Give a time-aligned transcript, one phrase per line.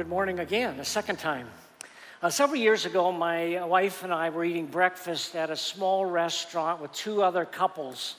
[0.00, 1.46] Good morning again, a second time.
[2.22, 6.80] Uh, several years ago, my wife and I were eating breakfast at a small restaurant
[6.80, 8.14] with two other couples.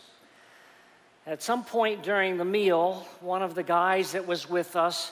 [1.25, 5.11] At some point during the meal, one of the guys that was with us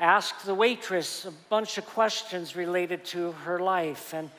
[0.00, 4.14] asked the waitress a bunch of questions related to her life.
[4.14, 4.30] And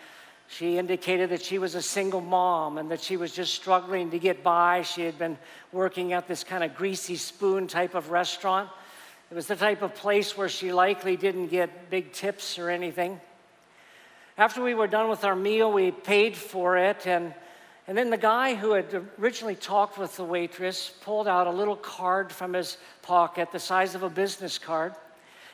[0.48, 4.18] she indicated that she was a single mom and that she was just struggling to
[4.18, 4.82] get by.
[4.82, 5.38] She had been
[5.72, 8.68] working at this kind of greasy spoon type of restaurant.
[9.30, 13.20] It was the type of place where she likely didn't get big tips or anything.
[14.38, 17.34] After we were done with our meal, we paid for it, and,
[17.88, 18.86] and then the guy who had
[19.20, 23.96] originally talked with the waitress pulled out a little card from his pocket, the size
[23.96, 24.94] of a business card.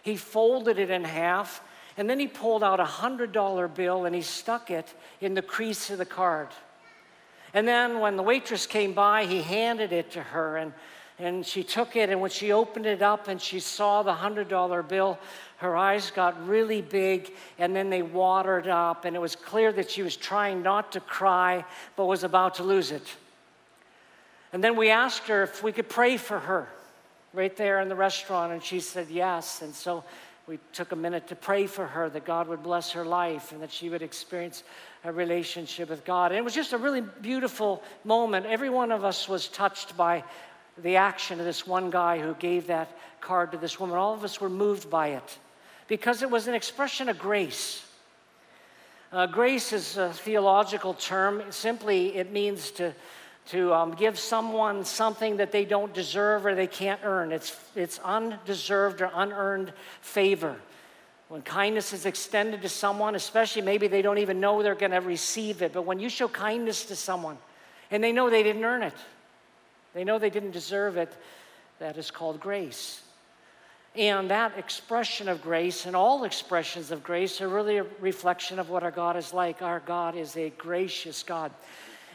[0.03, 1.63] He folded it in half,
[1.97, 5.89] and then he pulled out a $100 bill and he stuck it in the crease
[5.89, 6.49] of the card.
[7.55, 10.73] And then when the waitress came by, he handed it to her, and
[11.19, 14.87] and she took it, and when she opened it up and she saw the $100
[14.87, 15.19] bill,
[15.57, 19.05] her eyes got really big and then they watered up.
[19.05, 21.63] And it was clear that she was trying not to cry,
[21.95, 23.07] but was about to lose it.
[24.51, 26.67] And then we asked her if we could pray for her
[27.33, 29.61] right there in the restaurant, and she said yes.
[29.61, 30.03] And so
[30.45, 33.61] we took a minute to pray for her that God would bless her life and
[33.61, 34.63] that she would experience
[35.05, 36.31] a relationship with God.
[36.31, 38.45] And it was just a really beautiful moment.
[38.45, 40.23] Every one of us was touched by
[40.77, 43.97] the action of this one guy who gave that card to this woman.
[43.97, 45.37] All of us were moved by it
[45.87, 47.85] because it was an expression of grace.
[49.11, 51.43] Uh, grace is a theological term.
[51.51, 52.93] Simply, it means to,
[53.47, 57.31] to um, give someone something that they don't deserve or they can't earn.
[57.31, 60.55] It's, it's undeserved or unearned favor.
[61.29, 65.01] When kindness is extended to someone, especially maybe they don't even know they're going to
[65.01, 67.37] receive it, but when you show kindness to someone
[67.91, 68.93] and they know they didn't earn it,
[69.93, 71.11] they know they didn't deserve it.
[71.79, 73.01] That is called grace.
[73.95, 78.69] And that expression of grace and all expressions of grace are really a reflection of
[78.69, 79.61] what our God is like.
[79.61, 81.51] Our God is a gracious God.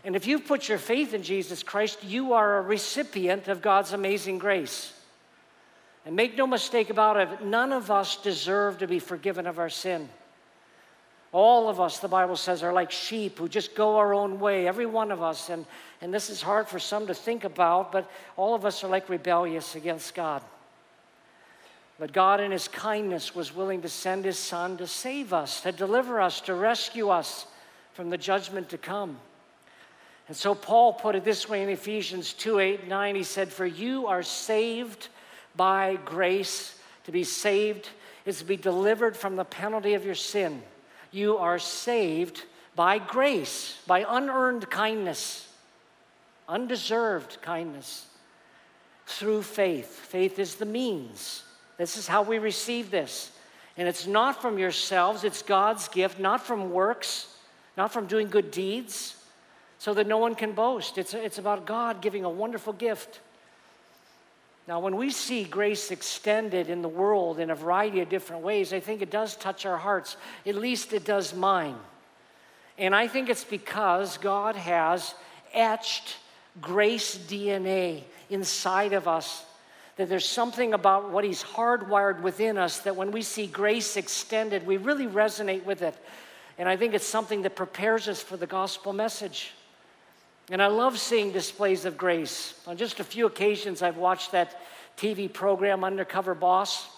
[0.04, 3.92] And if you've put your faith in Jesus Christ, you are a recipient of God's
[3.92, 4.92] amazing grace.
[6.04, 9.68] And make no mistake about it, none of us deserve to be forgiven of our
[9.68, 10.08] sin.
[11.32, 14.66] All of us, the Bible says, are like sheep who just go our own way,
[14.66, 15.50] every one of us.
[15.50, 15.66] And,
[16.00, 19.08] and this is hard for some to think about, but all of us are like
[19.08, 20.42] rebellious against God.
[21.98, 25.72] But God, in His kindness, was willing to send His Son to save us, to
[25.72, 27.46] deliver us, to rescue us
[27.92, 29.18] from the judgment to come.
[30.28, 33.14] And so Paul put it this way in Ephesians 2 8 9.
[33.16, 35.08] He said, For you are saved
[35.56, 36.74] by grace.
[37.04, 37.88] To be saved
[38.26, 40.62] is to be delivered from the penalty of your sin.
[41.10, 45.48] You are saved by grace, by unearned kindness,
[46.48, 48.06] undeserved kindness,
[49.06, 49.88] through faith.
[49.88, 51.42] Faith is the means.
[51.76, 53.32] This is how we receive this.
[53.76, 57.34] And it's not from yourselves, it's God's gift, not from works,
[57.76, 59.16] not from doing good deeds,
[59.78, 60.98] so that no one can boast.
[60.98, 63.20] It's, it's about God giving a wonderful gift.
[64.68, 68.74] Now, when we see grace extended in the world in a variety of different ways,
[68.74, 70.18] I think it does touch our hearts.
[70.44, 71.76] At least it does mine.
[72.76, 75.14] And I think it's because God has
[75.54, 76.18] etched
[76.60, 79.42] grace DNA inside of us.
[79.96, 84.66] That there's something about what He's hardwired within us that when we see grace extended,
[84.66, 85.94] we really resonate with it.
[86.58, 89.52] And I think it's something that prepares us for the gospel message.
[90.50, 92.54] And I love seeing displays of grace.
[92.66, 94.58] On just a few occasions, I've watched that
[94.96, 96.88] TV program, Undercover Boss.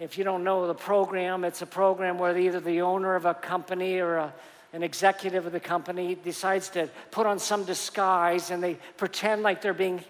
[0.00, 3.34] If you don't know the program, it's a program where either the owner of a
[3.34, 4.34] company or a,
[4.72, 9.60] an executive of the company decides to put on some disguise and they pretend like
[9.60, 10.02] they're being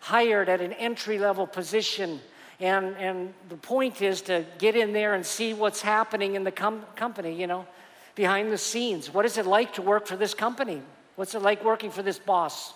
[0.00, 2.20] hired at an entry level position.
[2.58, 6.50] And, and the point is to get in there and see what's happening in the
[6.50, 7.66] com- company, you know,
[8.16, 9.14] behind the scenes.
[9.14, 10.82] What is it like to work for this company?
[11.20, 12.72] What's it like working for this boss?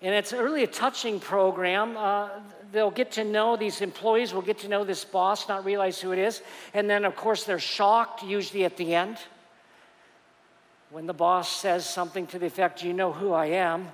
[0.00, 1.96] And it's really a touching program.
[1.96, 2.28] Uh,
[2.70, 6.12] they'll get to know, these employees will get to know this boss, not realize who
[6.12, 6.42] it is.
[6.72, 9.18] And then, of course, they're shocked, usually at the end,
[10.90, 13.88] when the boss says something to the effect, You know who I am.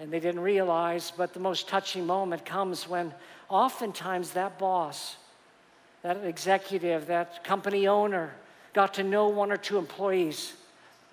[0.00, 3.12] And they didn't realize, but the most touching moment comes when
[3.50, 5.16] oftentimes that boss,
[6.04, 8.32] that executive, that company owner
[8.72, 10.54] got to know one or two employees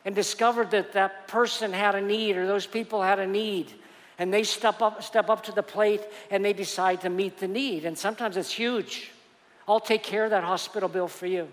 [0.05, 3.71] and discovered that that person had a need or those people had a need
[4.17, 7.47] and they step up, step up to the plate and they decide to meet the
[7.47, 7.85] need.
[7.85, 9.11] And sometimes it's huge.
[9.67, 11.47] I'll take care of that hospital bill for you.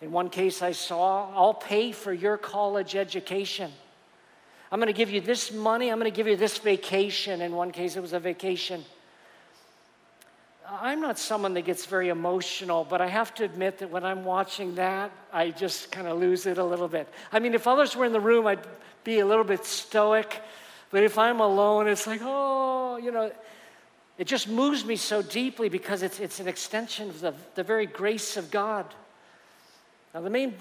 [0.00, 3.70] In one case, I saw, I'll pay for your college education.
[4.72, 5.90] I'm going to give you this money.
[5.90, 7.42] I'm going to give you this vacation.
[7.42, 8.84] In one case, it was a vacation.
[10.72, 14.24] I'm not someone that gets very emotional, but I have to admit that when I'm
[14.24, 17.08] watching that, I just kind of lose it a little bit.
[17.32, 18.64] I mean, if others were in the room, I'd
[19.02, 20.40] be a little bit stoic.
[20.90, 23.32] But if I'm alone, it's like, oh, you know,
[24.16, 27.86] it just moves me so deeply because it's, it's an extension of the, the very
[27.86, 28.86] grace of God.
[30.14, 30.54] Now, the main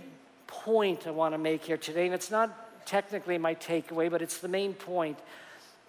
[0.48, 4.40] point I want to make here today, and it's not technically my takeaway, but it's
[4.40, 5.20] the main point,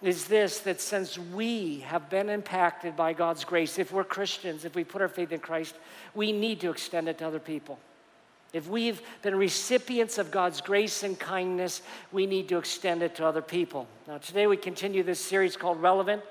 [0.01, 4.75] is this that since we have been impacted by God's grace, if we're Christians, if
[4.75, 5.75] we put our faith in Christ,
[6.15, 7.77] we need to extend it to other people.
[8.53, 11.81] If we've been recipients of God's grace and kindness,
[12.11, 13.87] we need to extend it to other people.
[14.07, 16.21] Now, today we continue this series called Relevant.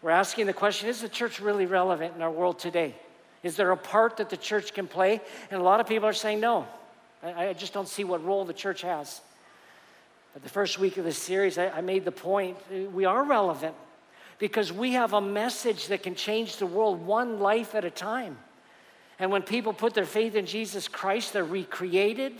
[0.00, 2.94] We're asking the question is the church really relevant in our world today?
[3.42, 5.20] Is there a part that the church can play?
[5.50, 6.66] And a lot of people are saying no.
[7.22, 9.20] I, I just don't see what role the church has.
[10.34, 13.24] But the first week of this series, I, I made the point uh, we are
[13.24, 13.74] relevant
[14.38, 18.36] because we have a message that can change the world one life at a time.
[19.20, 22.34] And when people put their faith in Jesus Christ, they're recreated,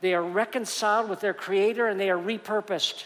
[0.00, 3.04] they are reconciled with their Creator, and they are repurposed.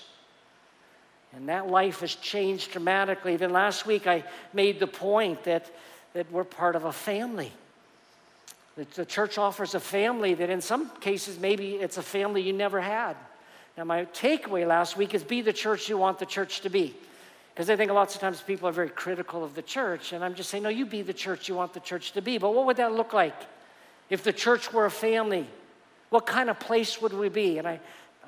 [1.35, 3.37] And that life has changed dramatically.
[3.37, 5.71] Then last week I made the point that,
[6.13, 7.53] that we're part of a family.
[8.77, 12.53] That the church offers a family that in some cases maybe it's a family you
[12.53, 13.17] never had.
[13.79, 16.97] Now, my takeaway last week is be the church you want the church to be.
[17.55, 20.35] Because I think lots of times people are very critical of the church, and I'm
[20.35, 22.39] just saying, no, you be the church you want the church to be.
[22.39, 23.37] But what would that look like
[24.11, 25.47] if the church were a family?
[26.11, 27.59] What kind of place would we be?
[27.59, 27.79] And I,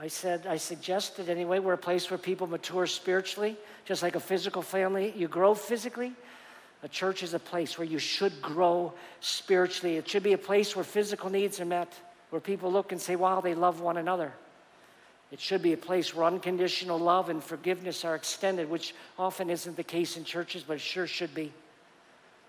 [0.00, 3.56] I said, I suggested anyway, we're a place where people mature spiritually,
[3.86, 5.12] just like a physical family.
[5.16, 6.12] You grow physically.
[6.84, 9.96] A church is a place where you should grow spiritually.
[9.96, 11.92] It should be a place where physical needs are met,
[12.30, 14.32] where people look and say, wow, they love one another.
[15.30, 19.76] It should be a place where unconditional love and forgiveness are extended, which often isn't
[19.76, 21.52] the case in churches, but it sure should be.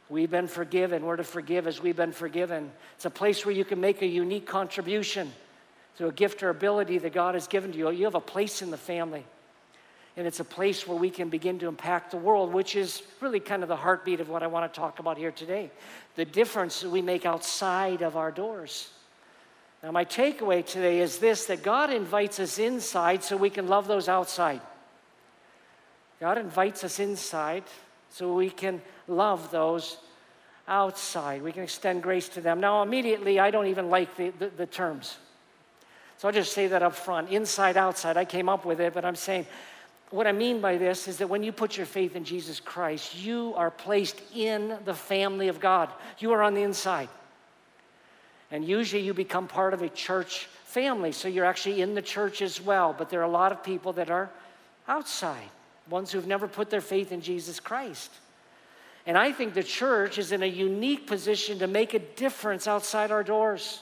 [0.09, 1.05] We've been forgiven.
[1.05, 2.71] We're to forgive as we've been forgiven.
[2.95, 5.31] It's a place where you can make a unique contribution
[5.95, 7.89] through a gift or ability that God has given to you.
[7.91, 9.23] You have a place in the family.
[10.17, 13.39] And it's a place where we can begin to impact the world, which is really
[13.39, 15.71] kind of the heartbeat of what I want to talk about here today.
[16.15, 18.89] The difference that we make outside of our doors.
[19.83, 23.87] Now, my takeaway today is this that God invites us inside so we can love
[23.87, 24.61] those outside.
[26.19, 27.63] God invites us inside
[28.09, 29.97] so we can love those
[30.67, 31.41] outside.
[31.41, 32.59] We can extend grace to them.
[32.59, 35.17] Now, immediately, I don't even like the, the, the terms.
[36.19, 38.17] So I'll just say that up front inside, outside.
[38.17, 39.47] I came up with it, but I'm saying
[40.11, 43.17] what I mean by this is that when you put your faith in Jesus Christ,
[43.17, 45.89] you are placed in the family of God.
[46.19, 47.09] You are on the inside.
[48.51, 52.41] And usually you become part of a church family, so you're actually in the church
[52.41, 52.93] as well.
[52.97, 54.29] But there are a lot of people that are
[54.87, 55.49] outside,
[55.89, 58.11] ones who've never put their faith in Jesus Christ.
[59.05, 63.09] And I think the church is in a unique position to make a difference outside
[63.09, 63.81] our doors.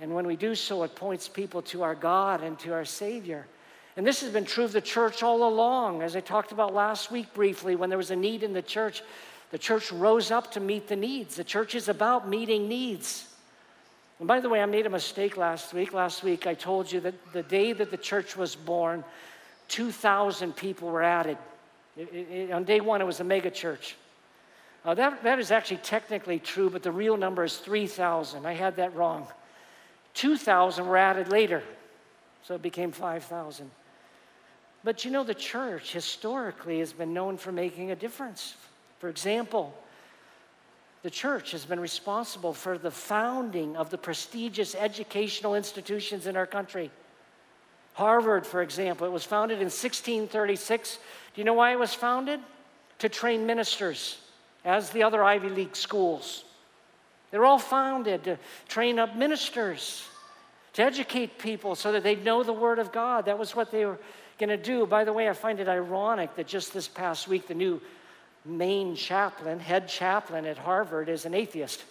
[0.00, 3.46] And when we do so, it points people to our God and to our Savior.
[3.96, 6.02] And this has been true of the church all along.
[6.02, 9.02] As I talked about last week briefly, when there was a need in the church,
[9.56, 11.36] the church rose up to meet the needs.
[11.36, 13.26] The church is about meeting needs.
[14.18, 15.94] And by the way, I made a mistake last week.
[15.94, 19.02] Last week, I told you that the day that the church was born,
[19.68, 21.38] 2,000 people were added.
[21.96, 23.96] It, it, on day one, it was a mega church.
[24.84, 28.44] Uh, that, that is actually technically true, but the real number is 3,000.
[28.44, 29.26] I had that wrong.
[30.12, 31.62] 2,000 were added later,
[32.42, 33.70] so it became 5,000.
[34.84, 38.54] But you know, the church historically has been known for making a difference,
[38.98, 39.74] for example,
[41.02, 46.46] the church has been responsible for the founding of the prestigious educational institutions in our
[46.46, 46.90] country.
[47.94, 50.96] Harvard, for example, it was founded in 1636.
[50.96, 52.40] Do you know why it was founded?
[53.00, 54.18] To train ministers,
[54.64, 56.44] as the other Ivy League schools.
[57.30, 58.38] They're all founded to
[58.68, 60.02] train up ministers,
[60.72, 63.26] to educate people so that they'd know the Word of God.
[63.26, 63.98] That was what they were
[64.38, 64.86] going to do.
[64.86, 67.80] By the way, I find it ironic that just this past week, the new
[68.46, 71.84] main chaplain, head chaplain at Harvard, is an atheist.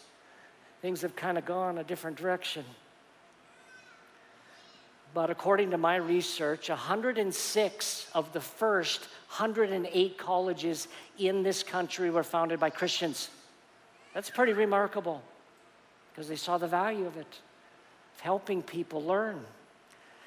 [0.82, 2.66] Things have kind of gone a different direction.
[5.14, 9.08] but according to my research, 106 of the first
[9.38, 13.30] 108 colleges in this country were founded by Christians.
[14.14, 15.22] That's pretty remarkable
[16.12, 17.40] because they saw the value of it,
[18.16, 19.40] of helping people learn.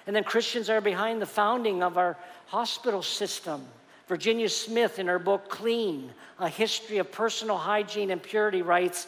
[0.06, 2.16] And then Christians are behind the founding of our
[2.46, 3.66] hospital system.
[4.08, 9.06] Virginia Smith, in her book Clean A History of Personal Hygiene and Purity, writes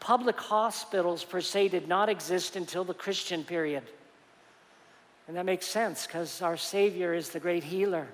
[0.00, 3.84] public hospitals per se did not exist until the Christian period.
[5.28, 8.08] And that makes sense because our Savior is the great healer.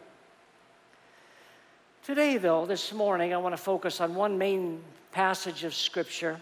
[2.05, 6.39] Today, though, this morning, I want to focus on one main passage of Scripture.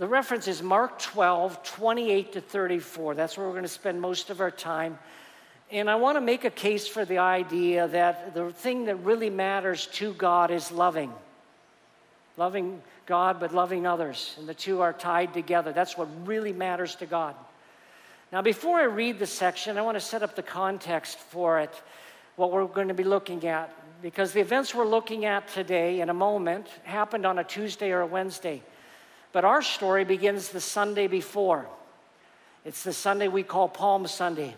[0.00, 3.14] The reference is Mark 12, 28 to 34.
[3.14, 4.98] That's where we're going to spend most of our time.
[5.70, 9.28] And I want to make a case for the idea that the thing that really
[9.28, 11.12] matters to God is loving.
[12.38, 14.34] Loving God, but loving others.
[14.38, 15.72] And the two are tied together.
[15.72, 17.34] That's what really matters to God.
[18.32, 21.82] Now, before I read the section, I want to set up the context for it,
[22.36, 26.08] what we're going to be looking at, because the events we're looking at today in
[26.08, 28.62] a moment happened on a Tuesday or a Wednesday.
[29.32, 31.66] But our story begins the Sunday before.
[32.64, 34.54] It's the Sunday we call Palm Sunday.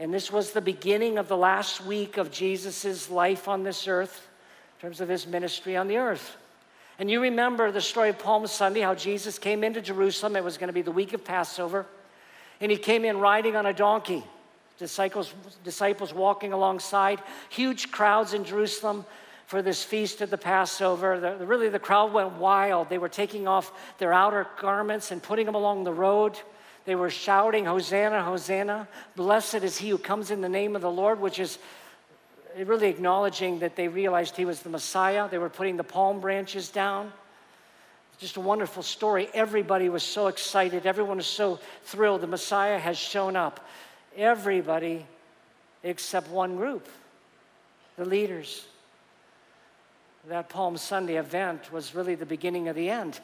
[0.00, 4.26] And this was the beginning of the last week of Jesus' life on this earth,
[4.78, 6.38] in terms of his ministry on the earth.
[6.98, 10.36] And you remember the story of Palm Sunday, how Jesus came into Jerusalem.
[10.36, 11.84] It was going to be the week of Passover.
[12.62, 14.24] And he came in riding on a donkey.
[14.78, 19.04] Disciples, disciples walking alongside, huge crowds in Jerusalem
[19.44, 21.20] for this feast of the Passover.
[21.20, 22.88] The, really, the crowd went wild.
[22.88, 26.38] They were taking off their outer garments and putting them along the road.
[26.90, 28.88] They were shouting, Hosanna, Hosanna.
[29.14, 31.56] Blessed is he who comes in the name of the Lord, which is
[32.56, 35.28] really acknowledging that they realized he was the Messiah.
[35.28, 37.12] They were putting the palm branches down.
[38.18, 39.28] Just a wonderful story.
[39.32, 40.84] Everybody was so excited.
[40.84, 42.22] Everyone was so thrilled.
[42.22, 43.64] The Messiah has shown up.
[44.16, 45.06] Everybody
[45.84, 46.88] except one group
[47.98, 48.66] the leaders.
[50.26, 53.20] That Palm Sunday event was really the beginning of the end.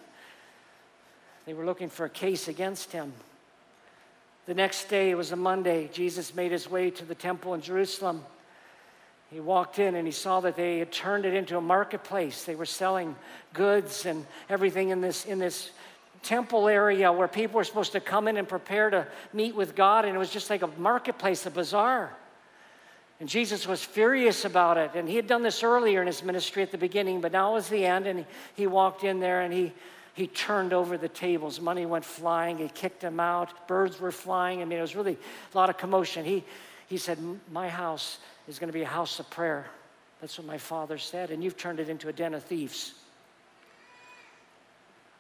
[1.47, 3.13] They were looking for a case against him.
[4.47, 7.61] The next day, it was a Monday, Jesus made his way to the temple in
[7.61, 8.25] Jerusalem.
[9.33, 12.45] He walked in and he saw that they had turned it into a marketplace.
[12.45, 13.17] They were selling
[13.53, 15.71] goods and everything in this, in this
[16.23, 20.05] temple area where people were supposed to come in and prepare to meet with God,
[20.05, 22.17] and it was just like a marketplace, a bazaar.
[23.19, 24.93] And Jesus was furious about it.
[24.95, 27.69] And he had done this earlier in his ministry at the beginning, but now was
[27.69, 28.07] the end.
[28.07, 29.73] And he, he walked in there and he,
[30.17, 31.61] he turned over the tables.
[31.61, 32.57] Money went flying.
[32.57, 33.69] He kicked them out.
[33.69, 34.63] Birds were flying.
[34.63, 35.19] I mean, it was really
[35.53, 36.25] a lot of commotion.
[36.25, 36.43] He,
[36.89, 37.19] he said,
[37.53, 38.17] My house
[38.49, 39.67] is going to be a house of prayer.
[40.23, 42.95] That's what my father said, and you've turned it into a den of thieves.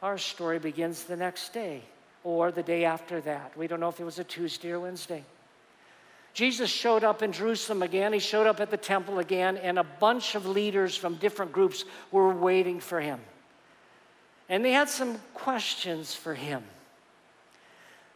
[0.00, 1.82] Our story begins the next day
[2.24, 3.52] or the day after that.
[3.54, 5.24] We don't know if it was a Tuesday or Wednesday.
[6.32, 8.14] Jesus showed up in Jerusalem again.
[8.14, 11.84] He showed up at the temple again, and a bunch of leaders from different groups
[12.10, 13.20] were waiting for him.
[14.48, 16.62] And they had some questions for him.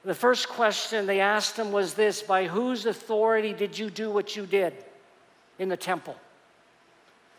[0.04, 4.37] The first question they asked him was this By whose authority did you do what
[4.37, 4.75] you did?
[5.60, 6.16] in the temple.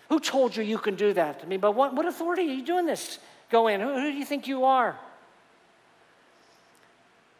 [0.07, 1.41] Who told you you can do that?
[1.43, 3.19] I mean, but what, what authority are you doing this?
[3.49, 3.81] Go in.
[3.81, 4.97] Who, who do you think you are?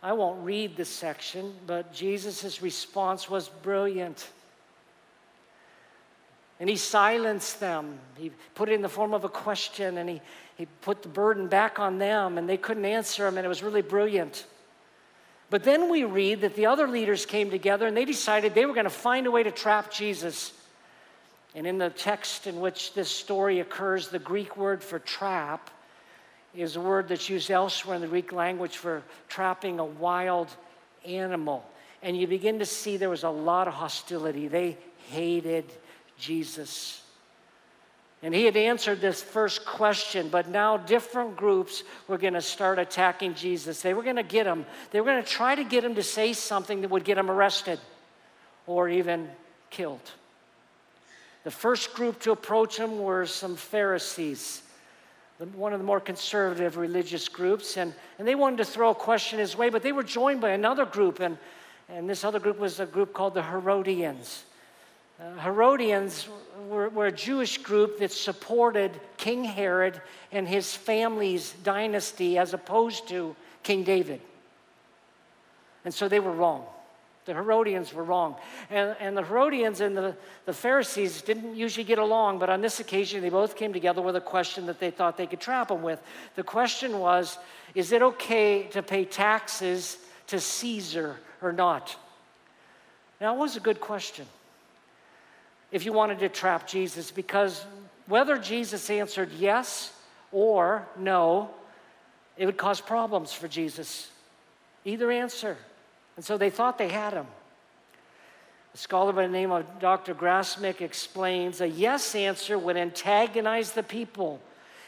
[0.04, 4.28] I won't read this section, but Jesus' response was brilliant.
[6.60, 8.00] And he silenced them.
[8.18, 10.22] He put it in the form of a question and he,
[10.62, 13.64] he put the burden back on them and they couldn't answer him, and it was
[13.64, 14.46] really brilliant.
[15.50, 18.76] But then we read that the other leaders came together and they decided they were
[18.76, 20.54] going to find a way to trap Jesus.
[21.56, 25.72] And in the text in which this story occurs, the Greek word for trap
[26.54, 30.48] is a word that's used elsewhere in the Greek language for trapping a wild
[31.08, 31.68] animal.
[32.04, 34.48] And you begin to see there was a lot of hostility.
[34.48, 34.78] They
[35.10, 35.66] hated
[36.20, 37.01] Jesus.
[38.24, 42.78] And he had answered this first question, but now different groups were going to start
[42.78, 43.82] attacking Jesus.
[43.82, 46.04] They were going to get him, they were going to try to get him to
[46.04, 47.80] say something that would get him arrested
[48.68, 49.28] or even
[49.72, 50.12] killed.
[51.44, 54.62] The first group to approach him were some Pharisees,
[55.56, 59.40] one of the more conservative religious groups, and, and they wanted to throw a question
[59.40, 61.40] his way, but they were joined by another group, and,
[61.90, 64.44] and this other group was a group called the Herodians.
[65.22, 66.28] Uh, Herodians
[66.68, 70.02] were, were a Jewish group that supported King Herod
[70.32, 74.22] and his family's dynasty as opposed to King David.
[75.86, 76.66] And so they were wrong.
[77.26, 78.36] The Herodians were wrong.
[78.72, 82.80] And, and the Herodians and the, the Pharisees didn't usually get along, but on this
[82.80, 85.84] occasion, they both came together with a question that they thought they could trap him
[85.84, 86.02] with.
[86.36, 87.38] The question was
[87.76, 89.98] Is it okay to pay taxes
[90.28, 91.96] to Caesar or not?
[93.20, 94.26] Now, it was a good question
[95.72, 97.66] if you wanted to trap Jesus, because
[98.08, 99.94] whether Jesus answered yes
[100.32, 101.50] or no,
[102.38, 104.10] it would cause problems for Jesus.
[104.84, 105.58] Either answer.
[106.16, 107.28] And so they thought they had him.
[108.74, 110.14] A scholar by the name of Dr.
[110.14, 114.40] Grassmick explains a yes answer would antagonize the people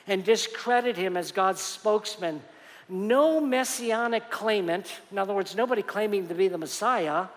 [0.07, 2.41] and discredit him as God's spokesman.
[2.89, 7.27] No messianic claimant, in other words, nobody claiming to be the Messiah,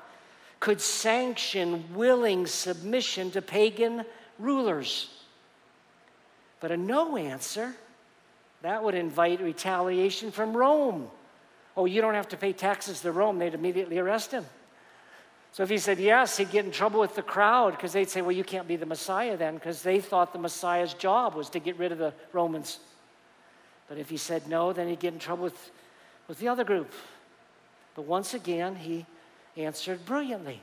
[0.66, 4.04] could sanction willing submission to pagan
[4.36, 5.08] rulers.
[6.58, 7.72] But a no answer,
[8.62, 11.08] that would invite retaliation from Rome.
[11.76, 14.44] Oh, you don't have to pay taxes to Rome, they'd immediately arrest him.
[15.52, 18.20] So if he said yes, he'd get in trouble with the crowd because they'd say,
[18.20, 21.60] well, you can't be the Messiah then, because they thought the Messiah's job was to
[21.60, 22.80] get rid of the Romans.
[23.88, 25.70] But if he said no, then he'd get in trouble with,
[26.26, 26.92] with the other group.
[27.94, 29.06] But once again, he
[29.56, 30.60] answered brilliantly.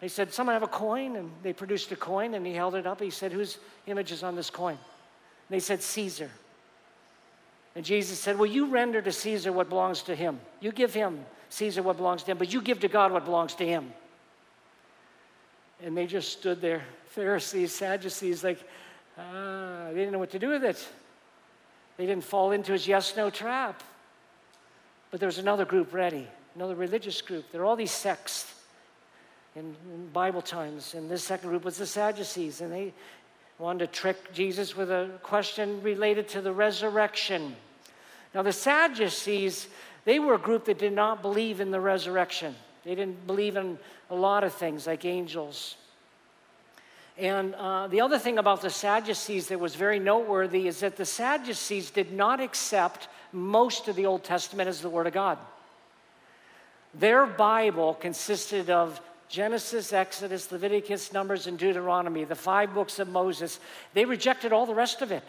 [0.00, 1.16] He said, Someone have a coin?
[1.16, 3.00] And they produced a coin and he held it up.
[3.00, 4.74] He said, Whose image is on this coin?
[4.74, 4.80] And
[5.48, 6.30] they said, Caesar.
[7.74, 10.40] And Jesus said, Well, you render to Caesar what belongs to him.
[10.60, 13.54] You give him, Caesar, what belongs to him, but you give to God what belongs
[13.56, 13.92] to him.
[15.82, 18.58] And they just stood there, Pharisees, Sadducees, like,
[19.18, 20.88] ah, they didn't know what to do with it.
[21.96, 23.82] They didn't fall into his yes no trap.
[25.10, 27.44] But there was another group ready another religious group.
[27.52, 28.54] There are all these sects
[29.54, 30.94] in, in Bible times.
[30.94, 32.94] And this second group was the Sadducees, and they
[33.58, 37.54] wanted to trick Jesus with a question related to the resurrection.
[38.34, 39.68] Now, the Sadducees,
[40.06, 42.54] they were a group that did not believe in the resurrection.
[42.84, 45.76] They didn't believe in a lot of things like angels.
[47.18, 51.04] And uh, the other thing about the Sadducees that was very noteworthy is that the
[51.04, 55.36] Sadducees did not accept most of the Old Testament as the Word of God.
[56.98, 63.58] Their Bible consisted of Genesis, Exodus, Leviticus, Numbers, and Deuteronomy, the five books of Moses.
[63.92, 65.24] They rejected all the rest of it.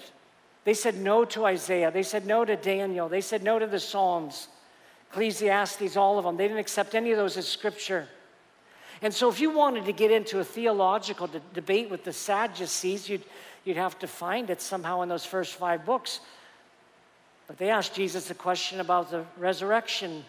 [0.63, 1.91] They said no to Isaiah.
[1.91, 3.09] They said no to Daniel.
[3.09, 4.47] They said no to the Psalms,
[5.09, 6.37] Ecclesiastes, all of them.
[6.37, 8.07] They didn't accept any of those as scripture.
[9.01, 13.07] And so, if you wanted to get into a theological de- debate with the Sadducees,
[13.07, 13.23] you'd,
[13.63, 16.19] you'd have to find it somehow in those first five books.
[17.47, 20.25] But they asked Jesus a question about the resurrection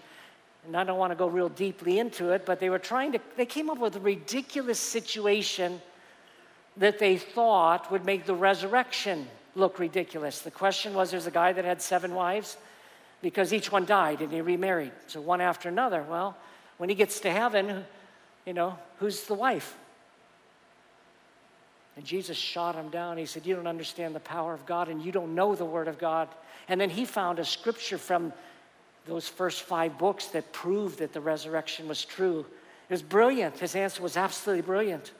[0.68, 3.20] and I don't want to go real deeply into it, but they were trying to,
[3.38, 5.80] they came up with a ridiculous situation
[6.76, 10.42] that they thought would make the resurrection look ridiculous.
[10.42, 12.58] The question was there's a guy that had seven wives
[13.22, 14.92] because each one died and he remarried.
[15.06, 16.02] So one after another.
[16.02, 16.36] Well,
[16.76, 17.86] when he gets to heaven,
[18.44, 19.74] you know, who's the wife?
[21.96, 23.16] And Jesus shot him down.
[23.16, 25.88] He said, You don't understand the power of God and you don't know the Word
[25.88, 26.28] of God.
[26.68, 28.34] And then he found a scripture from
[29.08, 32.40] those first five books that proved that the resurrection was true.
[32.88, 33.58] It was brilliant.
[33.58, 35.12] His answer was absolutely brilliant.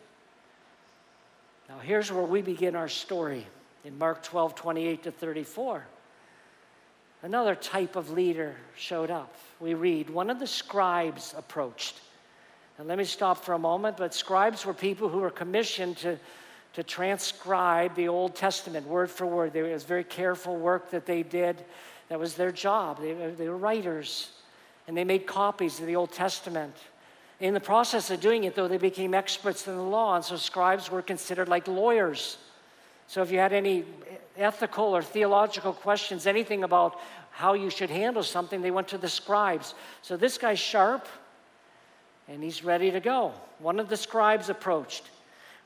[1.68, 3.46] Now, here's where we begin our story
[3.84, 5.84] in Mark 12 28 to 34.
[7.22, 9.34] Another type of leader showed up.
[9.58, 11.98] We read, one of the scribes approached.
[12.78, 16.18] And let me stop for a moment, but scribes were people who were commissioned to,
[16.74, 19.56] to transcribe the Old Testament word for word.
[19.56, 21.64] It was very careful work that they did.
[22.08, 23.00] That was their job.
[23.00, 24.30] They, they were writers,
[24.86, 26.74] and they made copies of the Old Testament.
[27.40, 30.36] In the process of doing it, though, they became experts in the law, and so
[30.36, 32.38] scribes were considered like lawyers.
[33.06, 33.84] So if you had any
[34.36, 36.98] ethical or theological questions, anything about
[37.30, 39.74] how you should handle something, they went to the scribes.
[40.02, 41.06] So this guy's sharp,
[42.26, 43.32] and he's ready to go.
[43.60, 45.04] One of the scribes approached.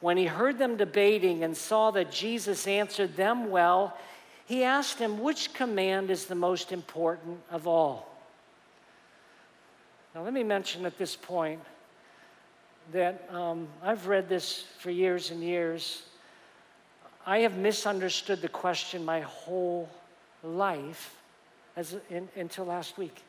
[0.01, 3.97] When he heard them debating and saw that Jesus answered them well,
[4.53, 8.07] he asked him, Which command is the most important of all?
[10.15, 11.59] Now, let me mention at this point
[12.93, 16.03] that um, I've read this for years and years.
[17.25, 19.89] I have misunderstood the question my whole
[20.45, 21.17] life
[21.75, 23.23] as, in, until last week.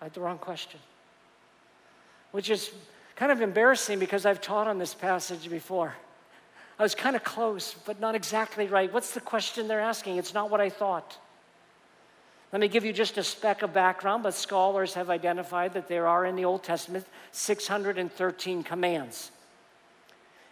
[0.00, 0.80] I had the wrong question,
[2.32, 2.72] which is
[3.14, 5.94] kind of embarrassing because I've taught on this passage before.
[6.80, 8.90] I was kind of close, but not exactly right.
[8.90, 10.16] What's the question they're asking?
[10.16, 11.18] It's not what I thought.
[12.52, 16.06] Let me give you just a speck of background, but scholars have identified that there
[16.06, 19.30] are in the Old Testament 613 commands.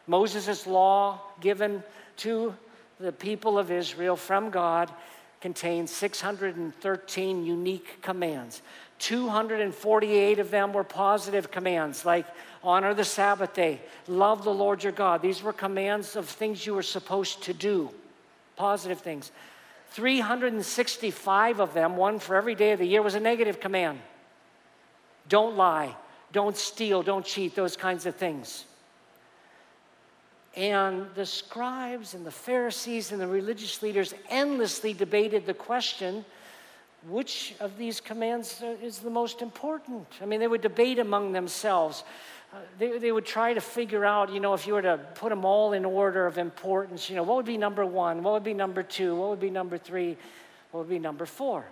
[0.07, 1.83] Moses' law given
[2.19, 2.55] to
[3.01, 4.93] the people of Israel from God
[5.41, 8.61] contains 613 unique commands.
[8.99, 12.27] 248 of them were positive commands, like
[12.63, 15.23] honor the Sabbath day, love the Lord your God.
[15.23, 17.91] These were commands of things you were supposed to do,
[18.57, 19.31] positive things.
[19.91, 24.01] 365 of them, one for every day of the year, was a negative command.
[25.29, 25.95] Don't lie,
[26.33, 28.65] don't steal, don't cheat, those kinds of things.
[30.57, 36.25] And the scribes and the Pharisees and the religious leaders endlessly debated the question
[37.07, 40.07] which of these commands is the most important?
[40.21, 42.03] I mean, they would debate among themselves.
[42.79, 45.45] They, they would try to figure out, you know, if you were to put them
[45.45, 48.23] all in order of importance, you know, what would be number one?
[48.23, 49.15] What would be number two?
[49.15, 50.17] What would be number three?
[50.71, 51.65] What would be number four?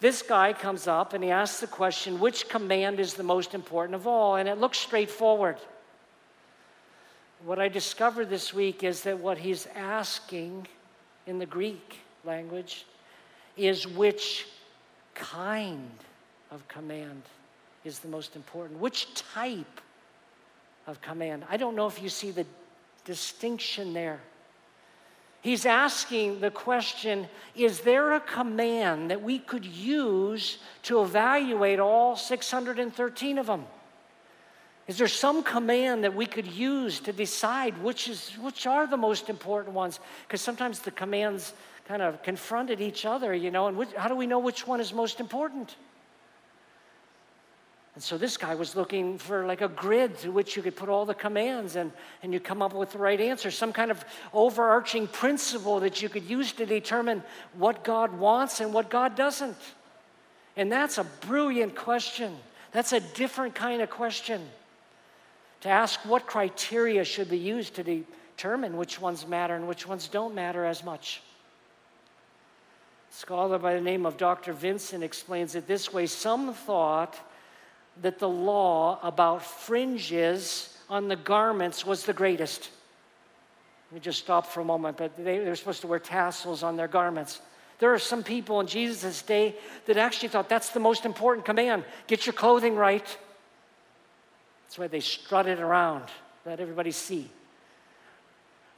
[0.00, 3.94] This guy comes up and he asks the question, which command is the most important
[3.94, 4.36] of all?
[4.36, 5.58] And it looks straightforward.
[7.44, 10.66] What I discovered this week is that what he's asking
[11.26, 12.86] in the Greek language
[13.56, 14.46] is which
[15.14, 15.90] kind
[16.50, 17.22] of command
[17.84, 19.80] is the most important, which type
[20.86, 21.44] of command.
[21.48, 22.46] I don't know if you see the
[23.04, 24.20] distinction there.
[25.42, 32.16] He's asking the question Is there a command that we could use to evaluate all
[32.16, 33.64] 613 of them?
[34.86, 38.96] Is there some command that we could use to decide which, is, which are the
[38.96, 40.00] most important ones?
[40.26, 41.54] Because sometimes the commands
[41.86, 44.80] kind of confronted each other, you know, and which, how do we know which one
[44.80, 45.76] is most important?
[47.94, 50.88] And so this guy was looking for like a grid through which you could put
[50.88, 51.90] all the commands and,
[52.22, 56.08] and you come up with the right answer, some kind of overarching principle that you
[56.08, 57.22] could use to determine
[57.54, 59.56] what God wants and what God doesn't.
[60.56, 62.36] And that's a brilliant question.
[62.72, 64.40] That's a different kind of question
[65.62, 70.08] to ask what criteria should be used to determine which ones matter and which ones
[70.08, 71.22] don't matter as much.
[73.10, 74.52] Scholar by the name of Dr.
[74.52, 77.18] Vincent explains it this way Some thought
[78.02, 82.70] that the law about fringes on the garments was the greatest.
[83.90, 86.62] Let me just stop for a moment, but they, they were supposed to wear tassels
[86.62, 87.40] on their garments.
[87.78, 89.54] There are some people in Jesus' day
[89.86, 93.06] that actually thought that's the most important command get your clothing right.
[94.66, 96.04] That's why they strutted around,
[96.46, 97.28] let everybody see.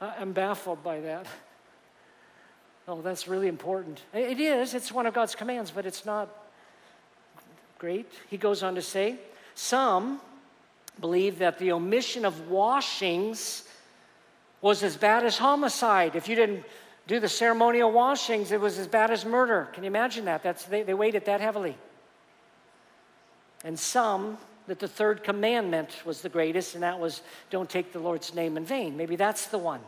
[0.01, 1.27] I'm baffled by that.
[2.85, 4.01] Oh, that's really important.
[4.13, 6.42] It is, it's one of God's commands, but it's not
[7.83, 8.09] great.
[8.29, 9.17] He goes on to say,
[9.55, 10.21] some
[11.01, 13.67] believe that the omission of washings
[14.61, 16.15] was as bad as homicide.
[16.15, 16.63] If you didn't
[17.07, 19.67] do the ceremonial washings, it was as bad as murder.
[19.73, 20.43] Can you imagine that?
[20.43, 21.75] That's, they, they weighed it that heavily.
[23.65, 27.99] And some that the third commandment was the greatest, and that was don't take the
[27.99, 28.95] Lord's name in vain.
[28.95, 29.81] Maybe that's the one.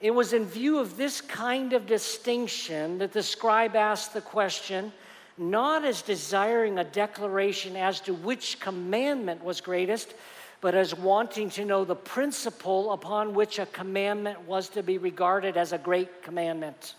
[0.00, 4.92] It was in view of this kind of distinction that the scribe asked the question,
[5.38, 10.14] not as desiring a declaration as to which commandment was greatest,
[10.60, 15.56] but as wanting to know the principle upon which a commandment was to be regarded
[15.56, 16.94] as a great commandment.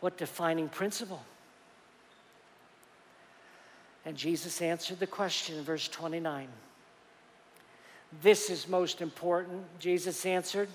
[0.00, 1.22] What defining principle?
[4.04, 6.48] And Jesus answered the question in verse 29.
[8.22, 10.68] This is most important, Jesus answered.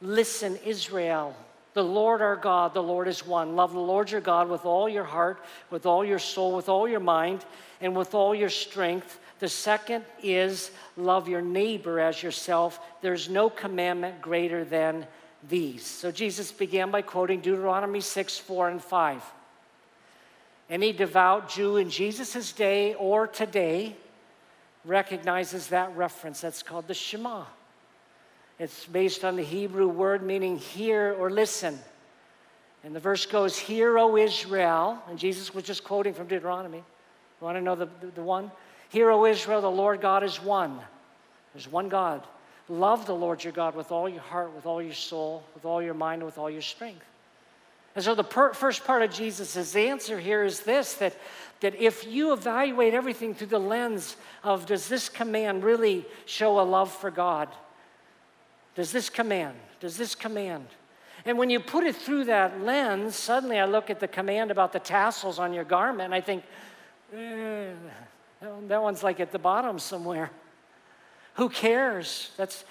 [0.00, 1.36] Listen, Israel,
[1.76, 3.54] the Lord our God, the Lord is one.
[3.54, 6.88] Love the Lord your God with all your heart, with all your soul, with all
[6.88, 7.44] your mind,
[7.82, 9.20] and with all your strength.
[9.40, 12.80] The second is love your neighbor as yourself.
[13.02, 15.06] There's no commandment greater than
[15.50, 15.84] these.
[15.84, 19.22] So Jesus began by quoting Deuteronomy 6, 4, and 5.
[20.70, 23.96] Any devout Jew in Jesus' day or today
[24.86, 26.40] recognizes that reference.
[26.40, 27.44] That's called the Shema.
[28.58, 31.78] It's based on the Hebrew word meaning hear or listen.
[32.84, 35.02] And the verse goes, Hear, O Israel.
[35.08, 36.78] And Jesus was just quoting from Deuteronomy.
[36.78, 38.50] You want to know the, the, the one?
[38.88, 40.78] Hear, O Israel, the Lord God is one.
[41.52, 42.22] There's one God.
[42.68, 45.82] Love the Lord your God with all your heart, with all your soul, with all
[45.82, 47.04] your mind, with all your strength.
[47.94, 51.16] And so the per- first part of Jesus' answer here is this that,
[51.60, 56.62] that if you evaluate everything through the lens of does this command really show a
[56.62, 57.48] love for God?
[58.76, 59.56] Does this command?
[59.80, 60.66] Does this command?
[61.24, 64.72] And when you put it through that lens, suddenly I look at the command about
[64.72, 66.44] the tassels on your garment and I think,
[67.12, 67.72] eh,
[68.68, 70.30] that one's like at the bottom somewhere.
[71.34, 72.30] Who cares?
[72.36, 72.64] That's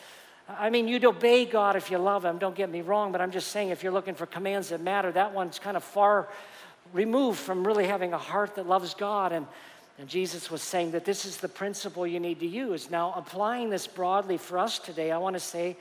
[0.47, 3.31] I mean, you'd obey God if you love Him, don't get me wrong, but I'm
[3.31, 6.27] just saying if you're looking for commands that matter, that one's kind of far
[6.93, 9.31] removed from really having a heart that loves God.
[9.31, 9.47] And,
[9.97, 12.89] and Jesus was saying that this is the principle you need to use.
[12.91, 15.77] Now, applying this broadly for us today, I want to say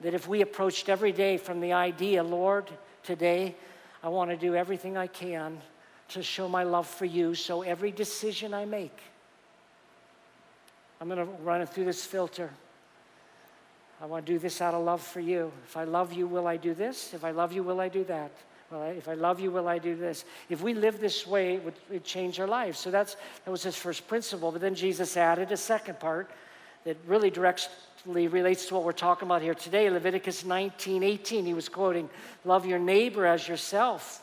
[0.00, 2.70] that if we approached every day from the idea, Lord,
[3.02, 3.56] today
[4.02, 5.60] I want to do everything I can
[6.10, 8.96] to show my love for you, so every decision I make,
[11.00, 12.50] I'm going to run it through this filter.
[14.00, 15.52] I want to do this out of love for you.
[15.66, 17.12] If I love you, will I do this?
[17.12, 18.30] If I love you, will I do that?
[18.70, 20.24] Well, if I love you, will I do this?
[20.50, 22.78] If we live this way, it would it'd change our lives.
[22.78, 24.52] So that's, that was his first principle.
[24.52, 26.30] But then Jesus added a second part
[26.84, 29.88] that really directly relates to what we're talking about here today.
[29.88, 32.10] Leviticus 19 18, he was quoting,
[32.44, 34.22] Love your neighbor as yourself.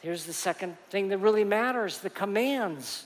[0.00, 3.04] Here's the second thing that really matters the commands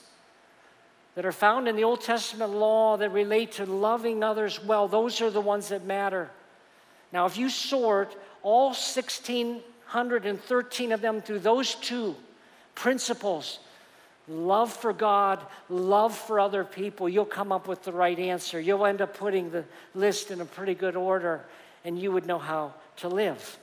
[1.14, 4.88] that are found in the Old Testament law that relate to loving others well.
[4.88, 6.30] Those are the ones that matter.
[7.12, 8.74] Now, if you sort all
[9.92, 12.16] 1,613 of them through those two
[12.74, 13.58] principles,
[14.26, 18.58] love for God, love for other people, you'll come up with the right answer.
[18.58, 21.44] You'll end up putting the list in a pretty good order,
[21.84, 23.58] and you would know how to live.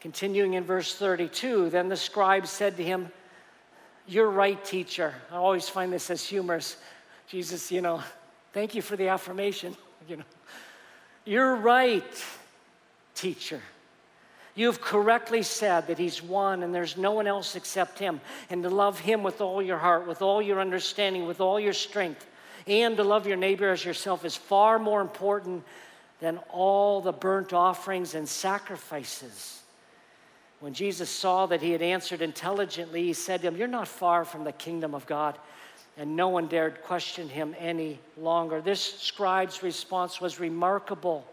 [0.00, 3.10] Continuing in verse 32, then the scribe said to him,
[4.06, 5.14] You're right, teacher.
[5.30, 6.76] I always find this as humorous.
[7.28, 8.02] Jesus, you know,
[8.52, 9.76] thank you for the affirmation.
[10.08, 10.24] You know,
[11.24, 12.02] you're right,
[13.14, 13.62] teacher.
[14.54, 18.20] You've correctly said that He's one and there's no one else except Him.
[18.50, 21.72] And to love Him with all your heart, with all your understanding, with all your
[21.72, 22.26] strength,
[22.66, 25.64] and to love your neighbor as yourself is far more important
[26.20, 29.62] than all the burnt offerings and sacrifices.
[30.60, 34.24] When Jesus saw that he had answered intelligently, he said to him, You're not far
[34.24, 35.36] from the kingdom of God.
[35.96, 38.60] And no one dared question him any longer.
[38.60, 41.26] This scribe's response was remarkable.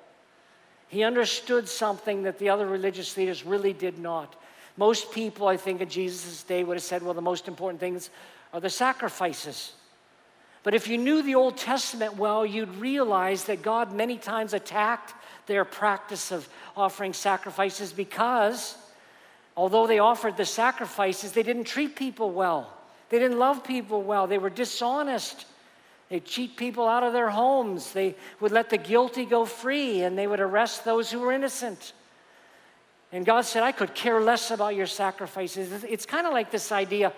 [0.90, 4.36] He understood something that the other religious leaders really did not.
[4.76, 8.10] Most people, I think, in Jesus' day would have said, well, the most important things
[8.54, 9.74] are the sacrifices.
[10.64, 15.14] But if you knew the Old Testament well, you'd realize that God many times attacked
[15.46, 18.76] their practice of offering sacrifices because
[19.56, 22.72] although they offered the sacrifices, they didn't treat people well.
[23.10, 24.28] They didn't love people well.
[24.28, 25.46] They were dishonest.
[26.10, 27.94] They'd cheat people out of their homes.
[27.94, 31.94] They would let the guilty go free and they would arrest those who were innocent.
[33.12, 35.84] And God said, I could care less about your sacrifices.
[35.84, 37.14] It's kind of like this idea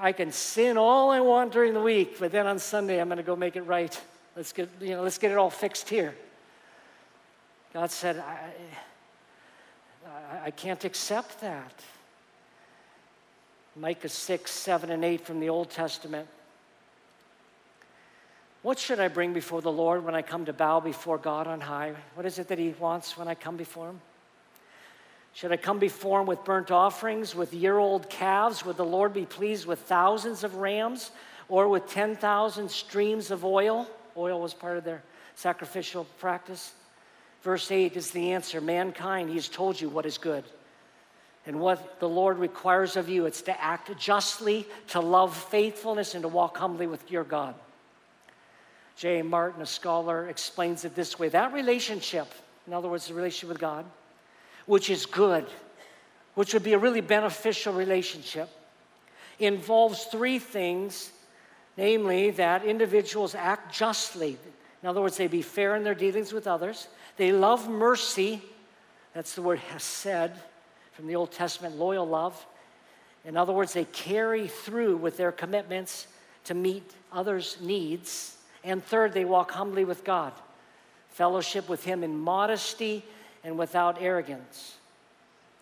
[0.00, 3.16] I can sin all I want during the week, but then on Sunday I'm going
[3.16, 3.98] to go make it right.
[4.36, 6.14] Let's get, you know, let's get it all fixed here.
[7.74, 8.38] God said, I,
[10.06, 11.72] I, I can't accept that.
[13.74, 16.28] Micah 6, 7, and 8 from the Old Testament.
[18.62, 21.60] What should I bring before the Lord when I come to bow before God on
[21.60, 21.94] high?
[22.14, 24.00] What is it that He wants when I come before Him?
[25.34, 28.64] Should I come before Him with burnt offerings, with year old calves?
[28.64, 31.10] Would the Lord be pleased with thousands of rams
[31.48, 33.88] or with 10,000 streams of oil?
[34.16, 35.02] Oil was part of their
[35.34, 36.72] sacrificial practice.
[37.42, 40.44] Verse 8 is the answer mankind, He has told you what is good.
[41.44, 46.22] And what the Lord requires of you, it's to act justly, to love faithfulness, and
[46.22, 47.56] to walk humbly with your God.
[48.96, 49.22] J.
[49.22, 52.28] Martin, a scholar, explains it this way that relationship,
[52.66, 53.84] in other words, the relationship with God,
[54.66, 55.46] which is good,
[56.34, 58.48] which would be a really beneficial relationship,
[59.38, 61.12] involves three things
[61.76, 64.36] namely, that individuals act justly.
[64.82, 68.42] In other words, they be fair in their dealings with others, they love mercy,
[69.14, 70.32] that's the word hesed
[70.92, 72.46] from the Old Testament, loyal love.
[73.24, 76.06] In other words, they carry through with their commitments
[76.44, 78.36] to meet others' needs.
[78.64, 80.32] And third, they walk humbly with God,
[81.10, 83.04] fellowship with Him in modesty
[83.44, 84.76] and without arrogance.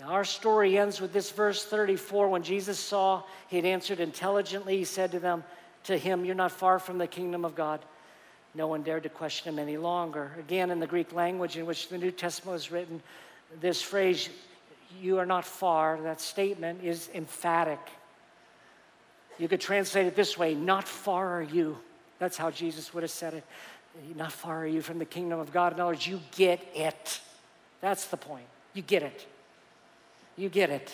[0.00, 2.28] Now, our story ends with this verse 34.
[2.28, 5.44] When Jesus saw he had answered intelligently, he said to them,
[5.84, 7.80] to him, You're not far from the kingdom of God.
[8.54, 10.32] No one dared to question him any longer.
[10.38, 13.02] Again, in the Greek language in which the New Testament was written,
[13.60, 14.28] this phrase,
[15.00, 17.78] you are not far, that statement is emphatic.
[19.38, 21.78] You could translate it this way not far are you.
[22.20, 23.44] That's how Jesus would have said it.
[24.14, 25.72] Not far are you from the kingdom of God.
[25.72, 27.20] In other words, you get it.
[27.80, 28.44] That's the point.
[28.74, 29.26] You get it.
[30.36, 30.92] You get it.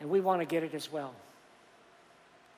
[0.00, 1.14] And we want to get it as well.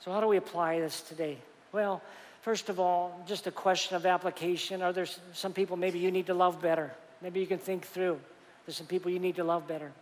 [0.00, 1.38] So, how do we apply this today?
[1.70, 2.02] Well,
[2.42, 4.82] first of all, just a question of application.
[4.82, 6.90] Are there some people maybe you need to love better?
[7.20, 8.18] Maybe you can think through.
[8.64, 9.92] There's some people you need to love better.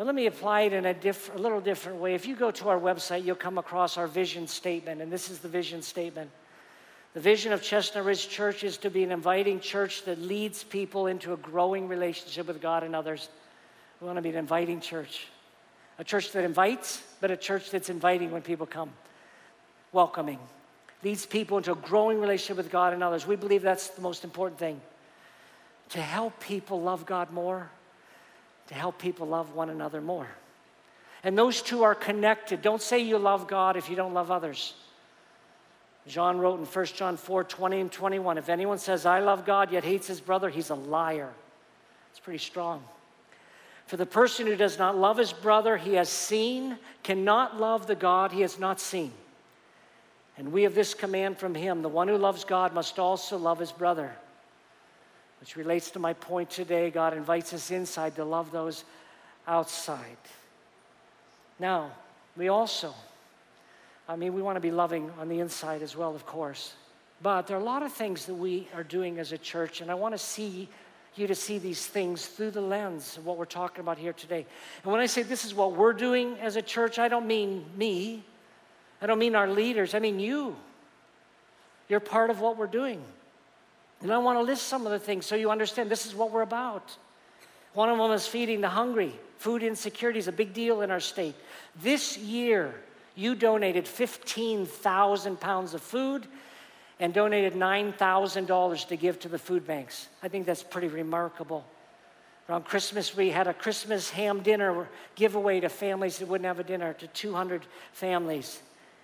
[0.00, 2.14] But let me apply it in a, diff- a little different way.
[2.14, 5.40] If you go to our website, you'll come across our vision statement, and this is
[5.40, 6.30] the vision statement.
[7.12, 11.06] The vision of Chestnut Ridge Church is to be an inviting church that leads people
[11.06, 13.28] into a growing relationship with God and others.
[14.00, 15.26] We want to be an inviting church,
[15.98, 18.88] a church that invites, but a church that's inviting when people come,
[19.92, 20.38] welcoming,
[21.04, 23.26] leads people into a growing relationship with God and others.
[23.26, 24.80] We believe that's the most important thing
[25.90, 27.70] to help people love God more
[28.70, 30.28] to help people love one another more.
[31.22, 32.62] And those two are connected.
[32.62, 34.74] Don't say you love God if you don't love others.
[36.06, 39.70] John wrote in 1 John 4 20 and 21 If anyone says, I love God,
[39.70, 41.30] yet hates his brother, he's a liar.
[42.10, 42.82] It's pretty strong.
[43.86, 47.96] For the person who does not love his brother he has seen cannot love the
[47.96, 49.12] God he has not seen.
[50.38, 53.58] And we have this command from him the one who loves God must also love
[53.58, 54.12] his brother.
[55.40, 56.90] Which relates to my point today.
[56.90, 58.84] God invites us inside to love those
[59.46, 60.04] outside.
[61.58, 61.90] Now,
[62.36, 62.94] we also,
[64.08, 66.74] I mean, we want to be loving on the inside as well, of course.
[67.22, 69.90] But there are a lot of things that we are doing as a church, and
[69.90, 70.68] I want to see
[71.16, 74.46] you to see these things through the lens of what we're talking about here today.
[74.82, 77.64] And when I say this is what we're doing as a church, I don't mean
[77.76, 78.22] me.
[79.02, 79.94] I don't mean our leaders.
[79.94, 80.56] I mean you.
[81.88, 83.02] You're part of what we're doing.
[84.02, 86.30] And I want to list some of the things so you understand this is what
[86.30, 86.96] we're about.
[87.74, 89.14] One of them is feeding the hungry.
[89.38, 91.34] Food insecurity is a big deal in our state.
[91.82, 92.74] This year,
[93.14, 96.26] you donated 15,000 pounds of food
[96.98, 100.08] and donated $9,000 to give to the food banks.
[100.22, 101.64] I think that's pretty remarkable.
[102.48, 106.64] Around Christmas, we had a Christmas ham dinner giveaway to families that wouldn't have a
[106.64, 108.60] dinner, to 200 families.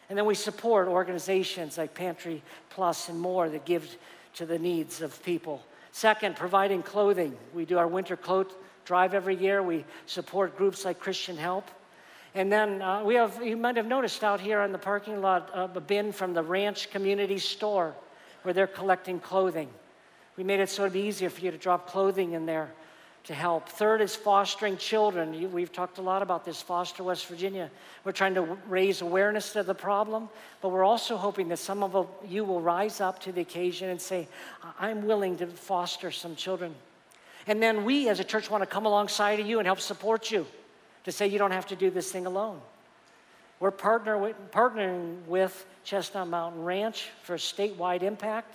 [0.08, 3.96] And then we support organizations like Pantry Plus and more that give
[4.36, 5.64] to the needs of people.
[5.92, 7.36] Second, providing clothing.
[7.54, 9.62] We do our winter cloth drive every year.
[9.62, 11.68] We support groups like Christian Help.
[12.34, 15.50] And then uh, we have, you might have noticed out here in the parking lot,
[15.54, 17.94] uh, a bin from the Ranch Community Store
[18.42, 19.68] where they're collecting clothing.
[20.36, 22.70] We made it so it'd be easier for you to drop clothing in there
[23.26, 23.68] to help.
[23.68, 25.52] Third is fostering children.
[25.52, 27.70] We've talked a lot about this, Foster West Virginia.
[28.04, 30.28] We're trying to raise awareness of the problem,
[30.60, 34.00] but we're also hoping that some of you will rise up to the occasion and
[34.00, 34.28] say,
[34.78, 36.74] I'm willing to foster some children.
[37.48, 40.30] And then we as a church want to come alongside of you and help support
[40.30, 40.46] you
[41.02, 42.60] to say you don't have to do this thing alone.
[43.58, 48.54] We're partner with, partnering with Chestnut Mountain Ranch for a statewide impact.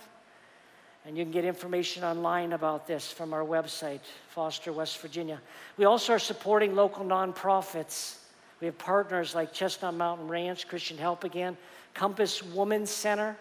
[1.04, 5.40] And you can get information online about this from our website, Foster, West Virginia.
[5.76, 8.18] We also are supporting local nonprofits.
[8.60, 11.56] We have partners like Chestnut Mountain Ranch, Christian Help Again,
[11.92, 13.36] Compass Women's Center,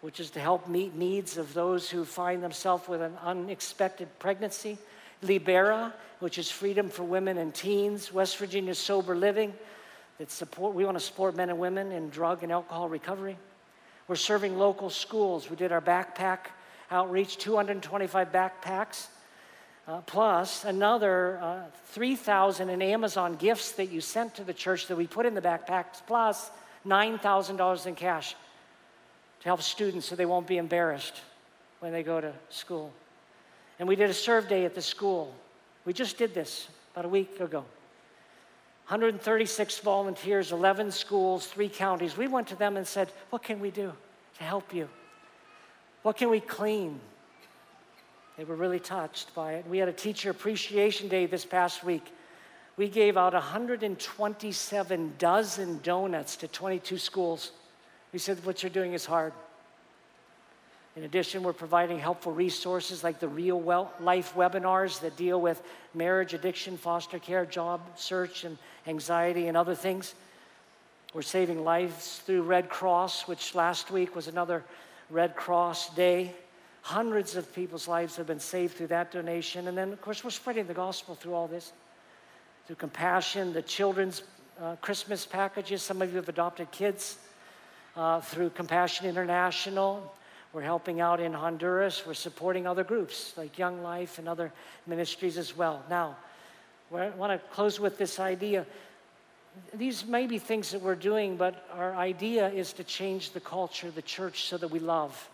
[0.00, 4.78] which is to help meet needs of those who find themselves with an unexpected pregnancy.
[5.22, 9.52] Libera, which is freedom for women and teens, West Virginia Sober Living,
[10.18, 13.36] that support, we want to support men and women in drug and alcohol recovery.
[14.08, 15.50] We're serving local schools.
[15.50, 16.38] We did our backpack
[16.90, 19.08] outreach, 225 backpacks,
[19.88, 24.96] uh, plus another uh, 3,000 in Amazon gifts that you sent to the church that
[24.96, 26.50] we put in the backpacks, plus
[26.86, 28.34] $9,000 in cash
[29.40, 31.20] to help students so they won't be embarrassed
[31.80, 32.92] when they go to school.
[33.78, 35.34] And we did a serve day at the school.
[35.84, 37.64] We just did this about a week ago.
[38.88, 42.16] 136 volunteers, 11 schools, three counties.
[42.16, 43.92] We went to them and said, What can we do
[44.38, 44.88] to help you?
[46.06, 47.00] What can we clean?
[48.38, 49.66] They were really touched by it.
[49.66, 52.14] We had a teacher appreciation day this past week.
[52.76, 57.50] We gave out 127 dozen donuts to 22 schools.
[58.12, 59.32] We said, What you're doing is hard.
[60.94, 63.60] In addition, we're providing helpful resources like the real
[63.98, 65.60] life webinars that deal with
[65.92, 70.14] marriage, addiction, foster care, job search, and anxiety, and other things.
[71.14, 74.62] We're saving lives through Red Cross, which last week was another
[75.10, 76.34] Red Cross Day.
[76.82, 79.68] Hundreds of people's lives have been saved through that donation.
[79.68, 81.72] And then, of course, we're spreading the gospel through all this.
[82.66, 84.22] Through compassion, the children's
[84.60, 85.82] uh, Christmas packages.
[85.82, 87.18] Some of you have adopted kids.
[87.96, 90.14] Uh, through Compassion International,
[90.52, 92.04] we're helping out in Honduras.
[92.06, 94.52] We're supporting other groups like Young Life and other
[94.86, 95.82] ministries as well.
[95.88, 96.16] Now,
[96.94, 98.66] I want to close with this idea.
[99.74, 103.90] These may be things that we're doing, but our idea is to change the culture,
[103.90, 105.30] the church, so that we love,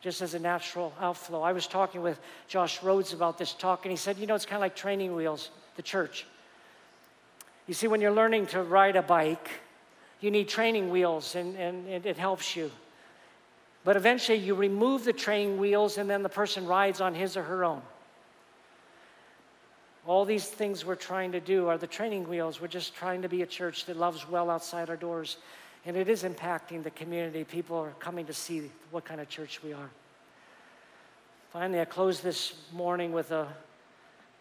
[0.00, 1.42] just as a natural outflow.
[1.42, 4.46] I was talking with Josh Rhodes about this talk, and he said, You know, it's
[4.46, 6.26] kind of like training wheels, the church.
[7.66, 9.48] You see, when you're learning to ride a bike,
[10.20, 12.70] you need training wheels, and, and, and it helps you.
[13.84, 17.42] But eventually you remove the training wheels and then the person rides on his or
[17.42, 17.82] her own.
[20.06, 22.60] All these things we're trying to do are the training wheels.
[22.60, 25.36] We're just trying to be a church that loves well outside our doors.
[25.86, 27.44] And it is impacting the community.
[27.44, 29.90] People are coming to see what kind of church we are.
[31.52, 33.46] Finally, I close this morning with a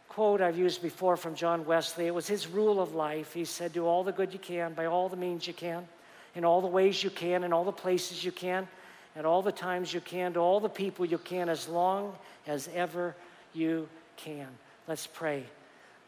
[0.10, 2.08] quote I've used before from John Wesley.
[2.08, 3.34] It was his rule of life.
[3.34, 5.88] He said, Do all the good you can by all the means you can,
[6.36, 8.68] in all the ways you can, in all the places you can
[9.16, 12.16] at all the times you can, to all the people you can, as long
[12.48, 13.16] as ever
[13.54, 13.88] you
[14.18, 14.48] can.
[14.92, 15.46] Let's pray.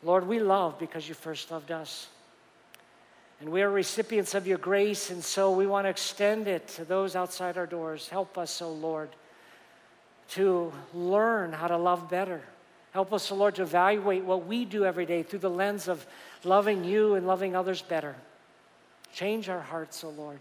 [0.03, 2.09] Lord, we love because you first loved us.
[3.39, 6.84] And we are recipients of your grace, and so we want to extend it to
[6.84, 8.09] those outside our doors.
[8.09, 9.07] Help us, O oh Lord,
[10.31, 12.41] to learn how to love better,
[12.91, 16.05] Help us, O Lord, to evaluate what we do every day through the lens of
[16.43, 18.17] loving you and loving others better.
[19.13, 20.39] Change our hearts, O Lord.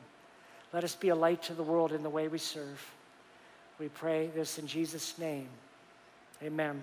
[0.72, 2.84] Let us be a light to the world in the way we serve.
[3.78, 5.46] We pray this in Jesus' name.
[6.42, 6.82] Amen.